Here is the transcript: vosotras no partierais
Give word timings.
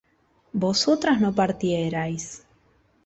vosotras 0.53 1.21
no 1.21 1.31
partierais 1.35 2.43